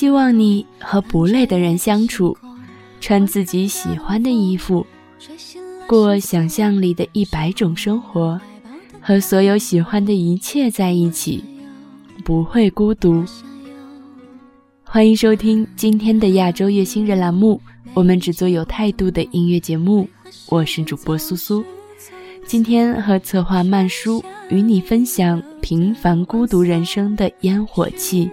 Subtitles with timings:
[0.00, 2.34] 希望你和不累的人相处，
[3.02, 4.86] 穿自己喜欢的衣服，
[5.86, 8.40] 过想象里的一百种生活，
[8.98, 11.44] 和所有喜欢的一切在一起，
[12.24, 13.22] 不会孤独。
[14.82, 17.60] 欢迎收听今天的亚洲月星人栏目，
[17.92, 20.08] 我们只做有态度的音乐节目。
[20.48, 21.62] 我是主播苏苏，
[22.46, 28.30] 今天和策划曼叔与你分享平凡孤独人生的烟火气。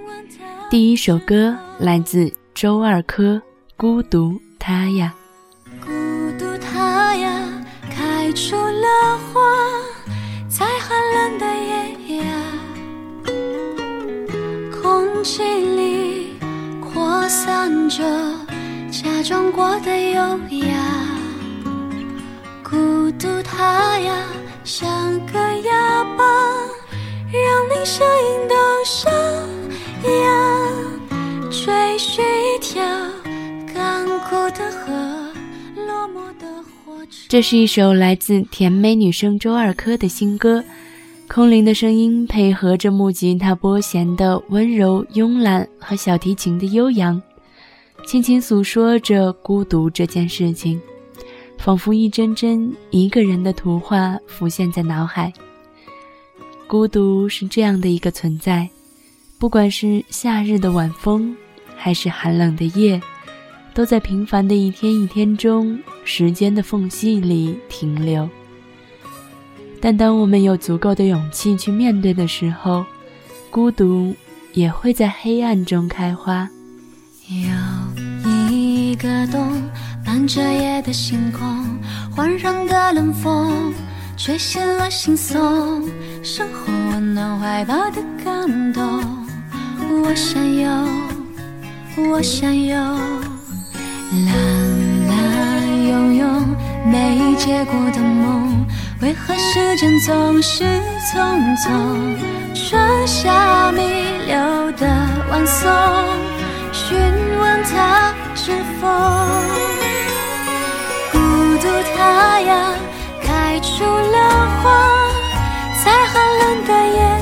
[0.69, 3.23] 第一首歌来自周二珂，
[3.77, 5.13] 《孤独他呀》。
[5.79, 5.87] 孤
[6.37, 9.41] 独它呀，开出了花，
[10.49, 11.45] 在寒冷的
[12.09, 12.25] 夜呀，
[14.81, 16.33] 空气里
[16.81, 18.03] 扩散着
[18.91, 20.19] 假装过的优
[20.67, 20.75] 雅。
[22.61, 24.13] 孤独它呀，
[37.29, 40.63] 这是一首来自甜美女生周二珂的新歌，
[41.27, 47.21] 空灵的声音配合着木吉他拨弦的温柔慵懒和小提琴的悠扬，
[48.05, 50.79] 轻轻诉说着孤独这件事情，
[51.57, 55.33] 仿佛一帧帧一个人的图画浮现在脑海。
[56.65, 58.69] 孤独是这样的一个存在，
[59.37, 61.35] 不管是夏日的晚风，
[61.75, 63.01] 还是寒冷的夜。
[63.77, 68.27] 都在平凡的一天一天中，时间的缝隙里停留。
[69.79, 72.83] 但当我们有足够的勇气去面对的时候，
[73.51, 74.15] 孤独
[74.53, 76.49] 也会在黑暗中开花。
[77.27, 79.61] 有一个洞，
[80.03, 81.63] 伴着夜的星空，
[82.09, 83.71] 环绕的冷风，
[84.17, 85.87] 吹醒了心松，
[86.23, 88.83] 生活温暖怀抱的感动。
[90.01, 92.75] 我想有，我想有。
[94.11, 94.33] 懒
[95.07, 96.25] 懒悠悠
[96.85, 98.65] 没结果的梦，
[99.01, 100.63] 为何时间总是
[101.11, 102.15] 匆匆？
[102.53, 103.81] 春夏弥
[104.25, 104.87] 留的
[105.29, 105.69] 晚松，
[106.71, 106.97] 询
[107.37, 108.87] 问它是否
[111.11, 111.17] 孤
[111.61, 111.67] 独？
[111.97, 112.73] 它呀，
[113.21, 114.87] 开出了花，
[115.83, 117.16] 在寒冷的夜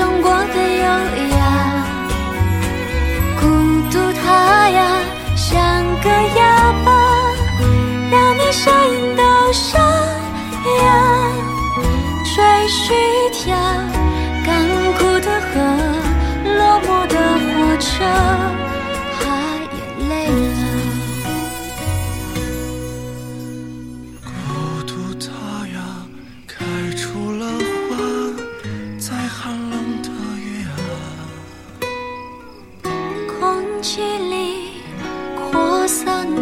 [0.00, 0.82] 假装过的优
[1.36, 1.36] 雅，
[3.38, 3.42] 孤
[3.90, 4.80] 独它呀，
[5.36, 6.88] 像个哑巴，
[8.10, 10.84] 让你声音都沙哑。
[12.34, 13.54] 追寻一条
[14.46, 14.48] 干
[14.96, 15.60] 枯的河，
[16.46, 17.92] 落寞的火车，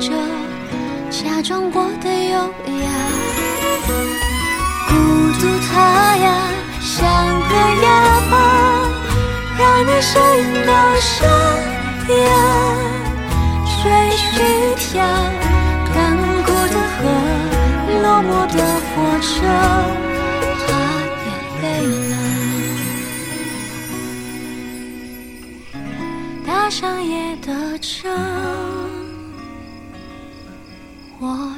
[0.00, 0.12] 着
[1.10, 2.38] 假装过的优
[2.82, 2.88] 雅。
[4.88, 4.94] 孤
[5.40, 5.74] 独它
[6.16, 6.26] 呀，
[6.80, 6.96] 像
[7.48, 7.52] 个
[7.82, 7.86] 哑
[8.30, 8.34] 巴，
[9.58, 10.70] 让你声音都
[11.00, 11.16] 沙
[12.14, 12.16] 哑。
[13.80, 13.84] 追
[14.16, 14.86] 寻一条
[15.94, 15.96] 干
[16.44, 16.98] 枯的河，
[18.02, 18.58] 落寞的
[18.88, 19.26] 火车，
[20.66, 20.68] 它
[21.24, 21.26] 也
[21.62, 21.64] 累
[22.10, 22.12] 了。
[26.46, 28.08] 搭上夜的车，
[31.20, 31.57] 我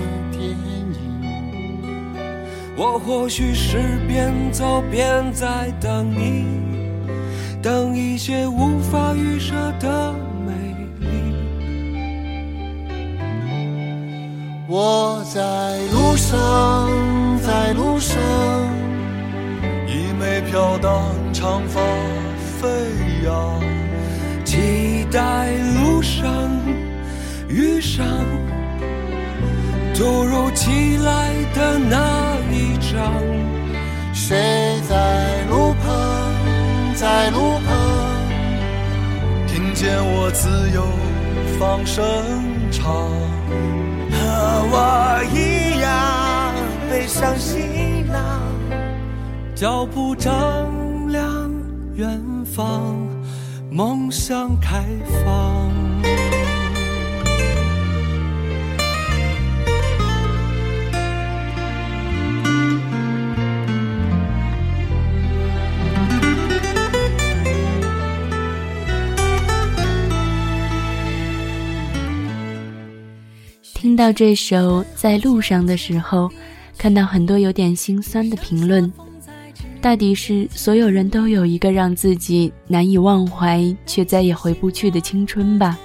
[2.83, 6.47] 我或许是边走边在等你，
[7.61, 10.11] 等一些无法预设的
[10.43, 10.51] 美
[10.99, 11.07] 丽。
[14.67, 16.89] 我在路上，
[17.43, 18.17] 在路上，
[19.87, 21.79] 一枚飘荡长发
[22.59, 22.67] 飞
[23.23, 23.61] 扬，
[24.43, 26.25] 期待路上
[27.47, 28.03] 遇上
[29.93, 32.10] 突如其来的那一张。
[34.31, 37.77] 谁在路旁，在路旁，
[39.45, 40.87] 听见我自由
[41.59, 42.01] 放声
[42.71, 42.93] 唱。
[44.09, 46.53] 和我一样
[46.89, 48.41] 背上行囊，
[49.53, 50.31] 脚步丈
[51.09, 51.51] 量
[51.95, 52.95] 远方，
[53.69, 54.85] 梦想开
[55.25, 55.69] 放。
[73.91, 76.31] 听到这首《在路上》的时候，
[76.77, 78.89] 看到很多有点心酸的评论。
[79.81, 85.77] 大抵是所有人都有一个让自己难以忘怀却再也回不去的青春吧。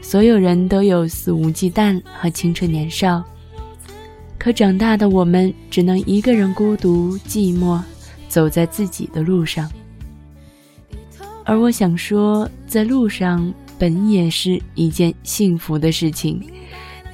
[0.00, 3.20] 所有人都有肆无忌惮和青春年少，
[4.38, 7.82] 可长大的我们只能一个人孤独寂寞，
[8.28, 9.68] 走在自己的路上。
[11.44, 16.40] 而我想说，在路上本也是一件幸福的事情。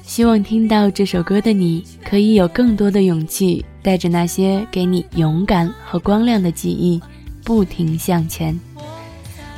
[0.05, 7.01] 希望听到这首歌的你，可以有更多的勇气，带着那些给你勇敢和光亮的记忆，
[7.43, 8.57] 不停向前。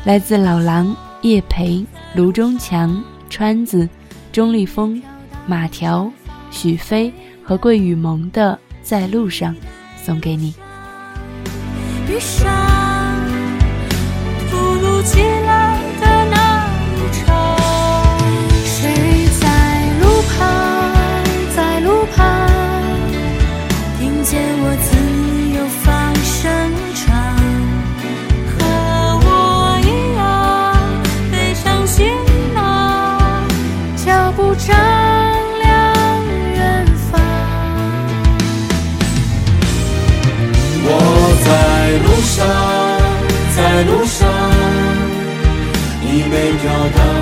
[0.05, 1.85] 来自老狼、叶培、
[2.15, 3.87] 卢中强、川子、
[4.31, 5.01] 钟立风、
[5.45, 6.09] 马条、
[6.49, 9.53] 许飞和桂雨萌的《在路上》，
[10.01, 10.55] 送给你。
[12.09, 12.47] 遇上
[46.67, 47.16] 要他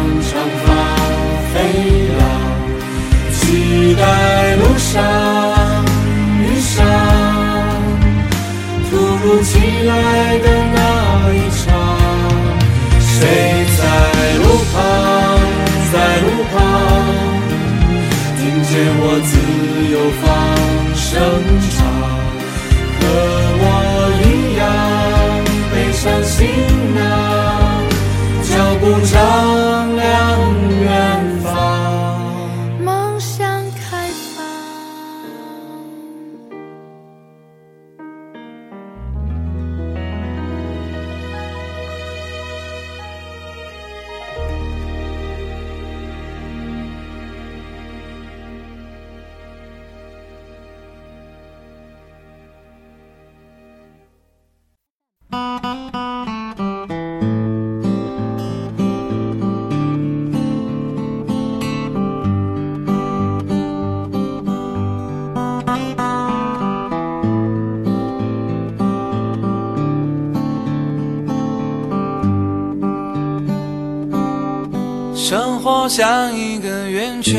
[75.87, 77.35] 像一个圆圈，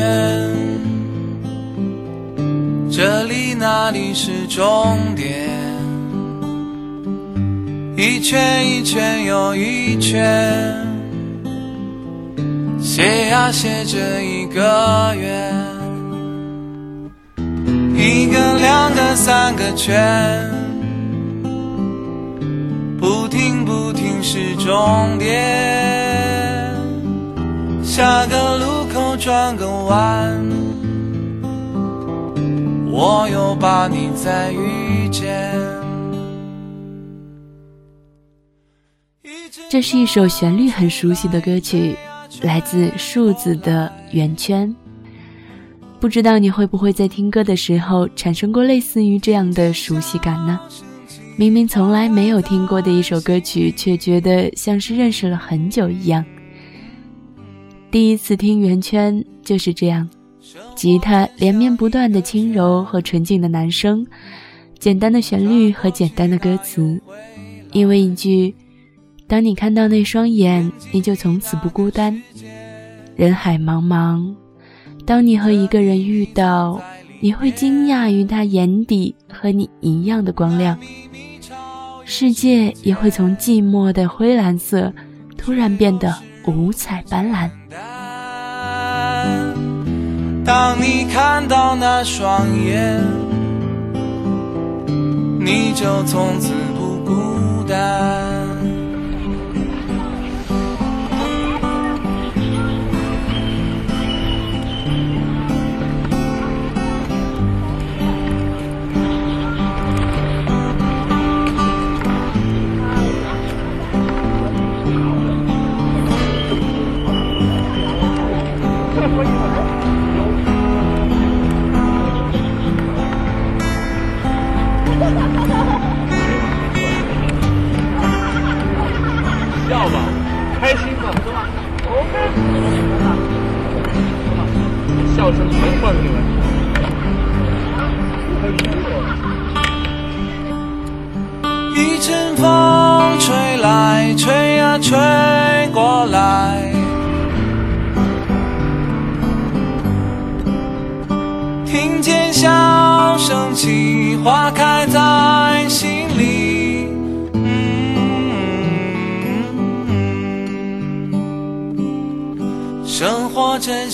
[2.89, 5.49] 这里那里是终点，
[7.97, 10.87] 一圈一圈又一圈，
[12.81, 15.53] 写呀写着一个圆，
[17.95, 20.49] 一个两个三个圈，
[22.99, 25.66] 不停不停是终点。
[29.47, 30.45] 转个弯，
[32.91, 35.55] 我又把你再遇见。
[39.69, 41.95] 这是一首旋律很熟悉的歌曲，
[42.41, 44.75] 来自数字的圆圈。
[45.97, 50.59] 不知道你会不会在听歌的时候产生过类似于这样的熟悉感呢？
[51.37, 56.25] 明明从来没有听过的一首歌曲，却觉得像是认识了很久一样。
[57.89, 60.07] 第一次听圆圈就是这样，
[60.75, 64.05] 吉他连绵不断的轻柔和纯净的男声，
[64.77, 67.01] 简单的旋律和简单的歌词，
[67.71, 68.53] 因为一句
[69.25, 72.21] “当你看到那双眼，你就从此不孤单”。
[73.15, 74.35] 人海茫茫。
[75.05, 76.81] 当你和一个人遇到，
[77.21, 80.77] 你会惊讶于他眼底和你一样的光亮，
[82.03, 84.93] 世界也会从寂寞的灰蓝色
[85.37, 86.13] 突然变得
[86.47, 87.49] 五彩斑斓。
[90.45, 93.03] 当你看到那双眼，
[95.41, 98.26] 你就从此不孤单。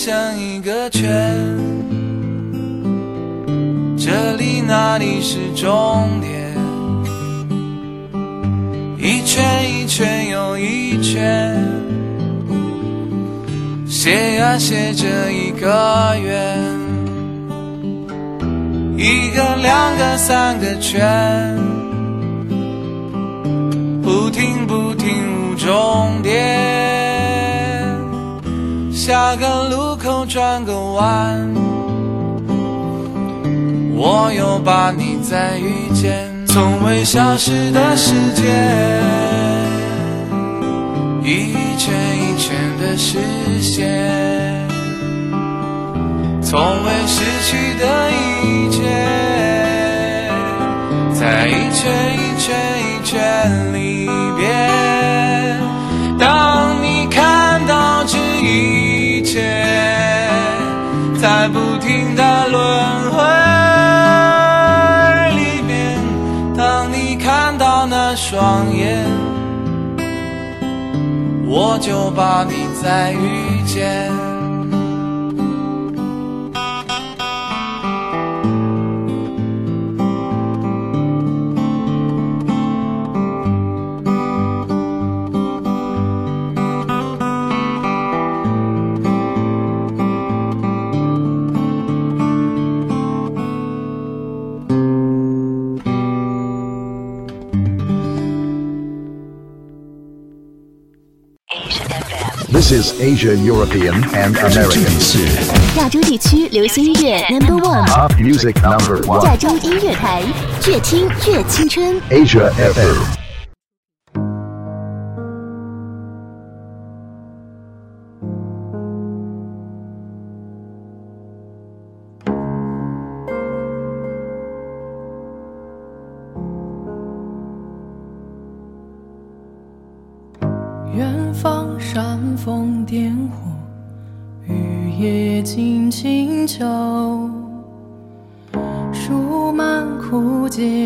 [0.06, 1.34] 像一个圈，
[3.96, 6.54] 这里那里是终点。
[8.98, 11.56] 一圈一圈又一圈，
[13.86, 16.58] 写呀写着一个圆，
[18.98, 21.56] 一个两个三个圈，
[24.02, 25.08] 不停不停
[25.48, 26.93] 无终点，
[29.06, 31.54] 下个路口转个弯，
[33.94, 36.26] 我又把你再遇见。
[36.46, 38.42] 从未消失的世界，
[41.22, 43.18] 一圈一圈的视
[43.60, 44.66] 线，
[46.42, 48.80] 从未失去的一切，
[51.12, 53.12] 在一圈一圈一圈
[53.74, 54.08] 里
[54.38, 54.72] 边。
[56.18, 57.43] 当你看
[71.66, 74.23] 我就把你再遇见。
[102.83, 104.91] is Asia, European, and American.
[105.77, 109.37] 亚洲地区流行音乐 Number One， Pop music number 亚 one.
[109.37, 110.21] 洲音乐台，
[110.67, 111.95] 越听越青春。
[112.09, 113.22] Asia FM.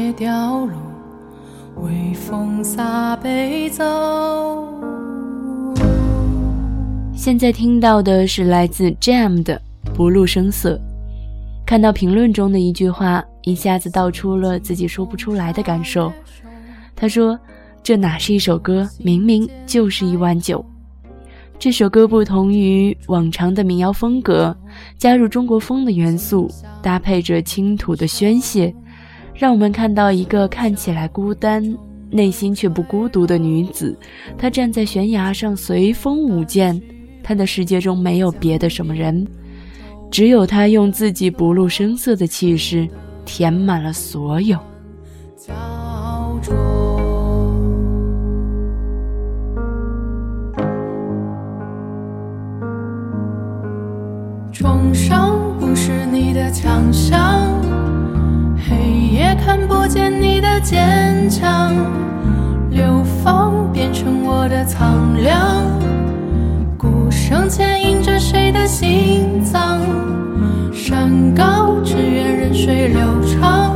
[0.08, 0.72] 枯竭凋落，
[1.82, 3.84] 微风洒悲奏。
[7.14, 9.60] 现在听到的是来自 Jam 的
[9.94, 10.76] 《不露声色》。
[11.66, 16.10] 看到评论中的一句话，一下子道出了自己说不出来的感受。
[16.96, 17.38] 他说
[17.84, 20.64] ：“这哪是一首歌，明明就是一碗酒。”
[21.58, 24.56] 这首歌不同于往常的民谣风格，
[24.96, 26.50] 加入中国风的元素，
[26.80, 28.72] 搭配着倾吐的宣泄，
[29.38, 31.62] 让我们看到一个看起来孤单
[32.10, 33.96] 内心却不孤独的女子。
[34.36, 36.82] 她站在悬崖上随风舞剑，
[37.22, 39.24] 她的世界中没有别的什么人，
[40.10, 42.88] 只有她用自己不露声色的气势
[43.24, 44.58] 填满了所有。
[54.52, 57.57] 重伤不是你的强项，
[59.44, 61.74] 看不见你的坚强，
[62.70, 65.64] 流放变成我的苍凉，
[66.76, 69.80] 鼓声牵引着谁的心脏？
[70.72, 73.67] 山高只愿任水流长，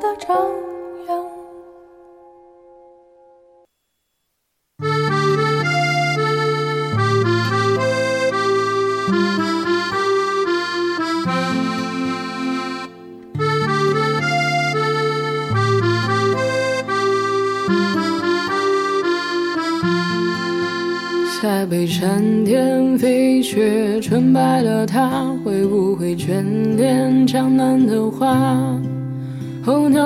[0.00, 0.36] 的张
[1.08, 1.24] 扬。
[21.40, 26.42] 塞北山巅飞雪，纯白了它，会不会眷
[26.76, 28.67] 恋江南的花？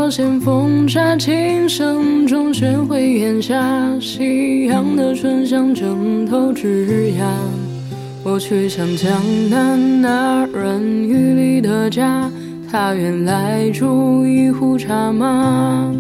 [0.02, 3.56] 候鸟衔风沙，琴声中寻回檐下，
[4.00, 7.24] 夕阳的醇香正透枝桠。
[8.24, 12.28] 我去向江南那人雨里的家，
[12.68, 15.94] 他愿来煮一壶茶吗？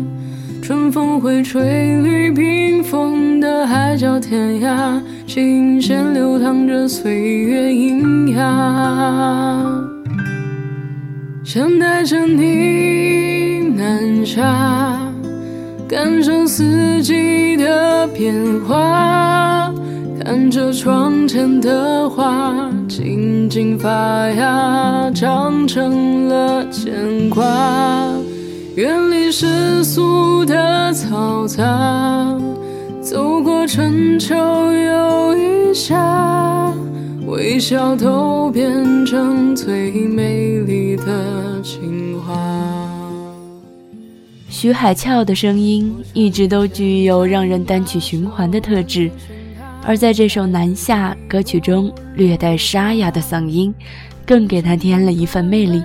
[0.60, 9.80] 春风会吹绿屏风的海角天涯，琴弦流淌着岁月喑哑。
[11.44, 13.41] 想带着你
[13.74, 14.98] 南下，
[15.88, 18.34] 感受四季的变
[18.66, 19.72] 化，
[20.22, 23.88] 看着窗前的花静静发
[24.30, 27.44] 芽，长成了牵挂。
[28.76, 32.34] 远离世俗的嘈杂，
[33.02, 36.72] 走过春秋又一夏，
[37.26, 42.51] 微笑都变成最美丽的情话。
[44.62, 49.10] 徐海俏的声音一直都具有让人单曲循环的特质，
[49.84, 53.74] 而在这首《南下》歌曲中，略带沙哑的嗓音，
[54.24, 55.82] 更给她添了一份魅力。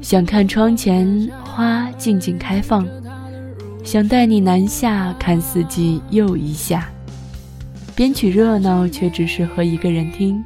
[0.00, 2.88] 想看窗前花静静开放，
[3.84, 6.88] 想带你南下看四季又一夏。
[7.94, 10.42] 编曲热闹，却只适合一个人听。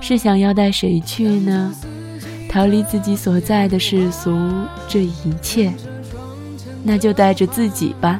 [0.00, 1.72] 是想要带谁去呢？
[2.48, 4.36] 逃离自己所在的世俗
[4.88, 5.72] 这一切，
[6.82, 8.18] 那就带着自己吧，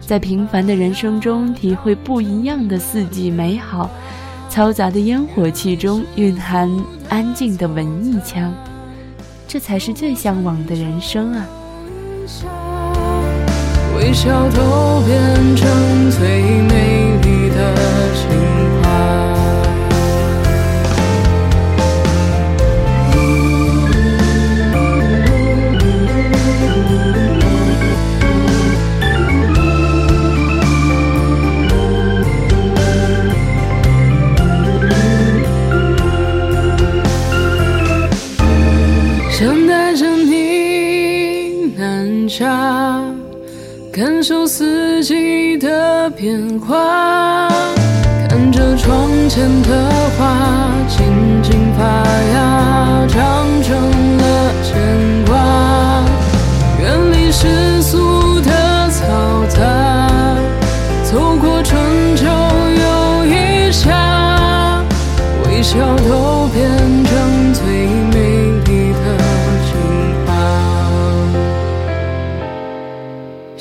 [0.00, 3.90] 在平凡的人生中体会不一样的四季美好。
[4.50, 6.70] 嘈杂的烟火气中蕴含
[7.08, 8.54] 安静的文艺腔。
[9.48, 11.46] 这才是最向往的人生啊！
[13.96, 16.28] 微笑都变成最
[16.62, 17.74] 美丽的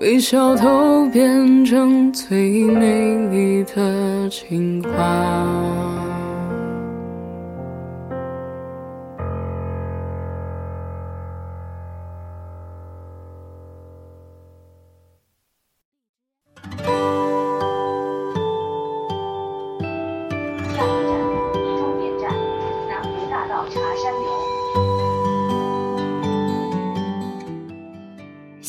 [0.00, 5.80] 微笑都变成最美丽的情话。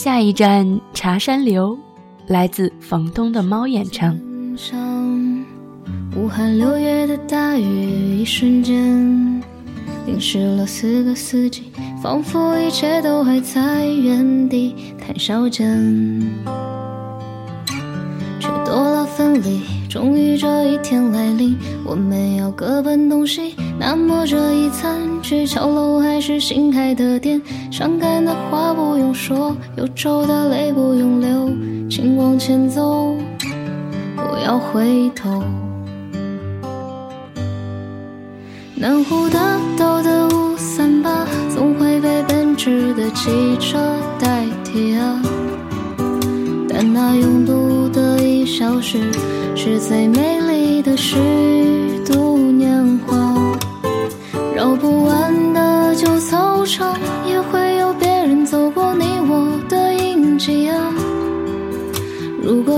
[0.04, 1.78] 下一站茶山流，
[2.26, 4.20] 来自房东的猫演唱。
[6.16, 8.74] 武汉六月的大雨，一瞬间
[10.08, 11.66] 淋湿了四个四季，
[12.02, 16.28] 仿佛一切都还在原地谈笑间，
[18.40, 19.62] 却多了分离。
[19.88, 23.54] 终于这一天来临，我们要各奔东西。
[23.84, 27.42] 那么这一餐去桥楼还是新开的店？
[27.72, 31.50] 伤感的话不用说，忧愁的泪不用流，
[31.90, 33.18] 请往前走，
[34.16, 35.44] 不要回头。
[38.76, 43.80] 南湖大道的五三八，总会被奔驰的汽车
[44.20, 45.20] 代替啊。
[46.70, 49.00] 但那拥堵的一小时。
[49.54, 51.18] 是最美丽的诗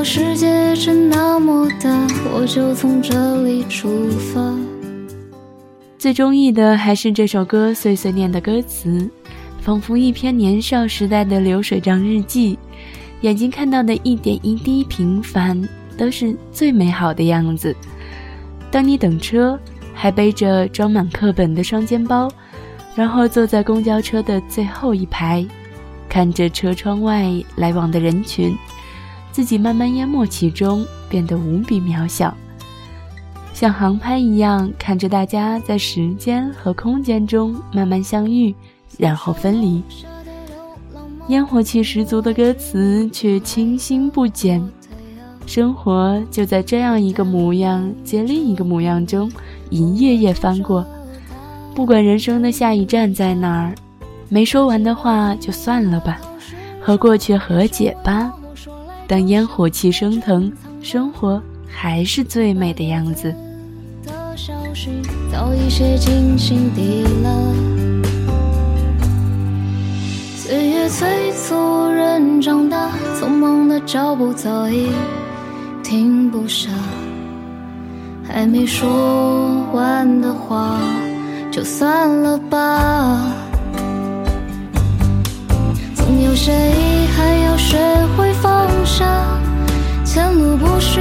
[0.03, 4.55] 世界真那么大，我就从这里出发。
[5.97, 9.09] 最中意的还是这首歌碎碎念的歌词，
[9.61, 12.59] 仿佛一篇年少时代的流水账日记，
[13.21, 15.67] 眼睛看到的一点一滴平凡。
[15.95, 17.75] 都是最美好的样子。
[18.71, 19.59] 当你等车，
[19.93, 22.27] 还背着装满课本的双肩包，
[22.95, 25.45] 然后坐在公交车的最后一排，
[26.09, 28.57] 看着车窗外来往的人群，
[29.33, 32.33] 自己慢慢淹没其中，变得无比渺小，
[33.51, 38.53] 像航拍一样看着大家在时间和空间中慢慢相遇，
[38.97, 39.81] 然后分离。
[41.29, 44.63] 烟火气十足的歌词却清新不减。
[45.47, 49.31] 生活就在这样一个模样接另一个模样中，
[49.69, 50.85] 一页页翻过。
[51.73, 53.73] 不管人生的下一站在哪儿，
[54.29, 56.21] 没说完的话就算了吧，
[56.79, 58.31] 和过去和解吧。
[59.07, 63.33] 当烟火气升腾，生活还是最美的样子。
[65.31, 67.53] 早已写进心底了。
[70.35, 74.89] 岁月催促人长大，匆忙的脚步早已
[75.83, 76.69] 停不下，
[78.23, 80.79] 还没说完的话
[81.51, 83.31] 就算了吧。
[86.33, 87.77] 有些遗憾要学
[88.17, 89.05] 会放下，
[90.03, 90.99] 前路不是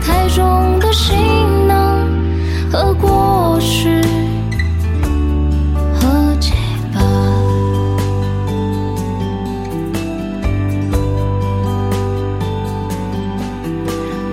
[0.00, 2.08] 太重的行囊。
[2.72, 4.00] 和过去
[5.92, 6.54] 和解
[6.94, 6.98] 吧。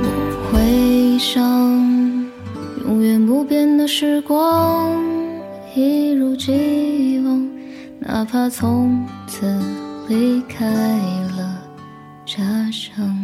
[0.01, 1.43] 我会想，
[2.85, 4.95] 永远不变的时光，
[5.75, 7.49] 一如既往，
[7.99, 9.45] 哪怕从此
[10.07, 10.65] 离开
[11.35, 11.61] 了
[12.25, 12.41] 家
[12.71, 13.16] 乡。